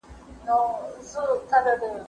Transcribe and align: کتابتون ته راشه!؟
کتابتون 0.45 1.47
ته 1.49 1.57
راشه!؟ 1.71 1.89